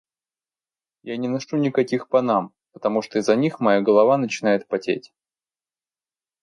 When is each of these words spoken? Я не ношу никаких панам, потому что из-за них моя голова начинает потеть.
Я 1.03 1.15
не 1.17 1.27
ношу 1.27 1.57
никаких 1.57 2.07
панам, 2.09 2.55
потому 2.73 3.03
что 3.03 3.19
из-за 3.19 3.35
них 3.35 3.59
моя 3.59 3.81
голова 3.81 4.17
начинает 4.17 4.67
потеть. 4.67 5.13